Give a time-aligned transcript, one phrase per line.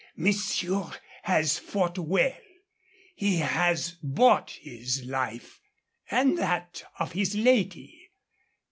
[0.15, 0.89] Monsieur
[1.21, 2.35] has fought well.
[3.13, 5.61] He has bought his life,
[6.09, 8.09] and that of his lady.